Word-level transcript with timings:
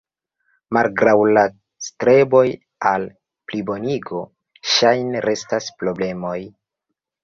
Malgraŭ 0.77 1.13
la 1.39 1.43
streboj 1.89 2.43
al 2.95 3.07
plibonigo, 3.53 4.25
ŝajne 4.75 5.27
restas 5.31 5.75
problemoj. 5.83 6.39